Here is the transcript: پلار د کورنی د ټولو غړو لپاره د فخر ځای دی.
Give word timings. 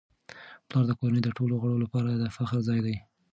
پلار 0.67 0.85
د 0.87 0.91
کورنی 0.99 1.21
د 1.23 1.29
ټولو 1.37 1.53
غړو 1.61 1.77
لپاره 1.85 2.09
د 2.13 2.23
فخر 2.35 2.59
ځای 2.67 2.79
دی. 2.85 2.95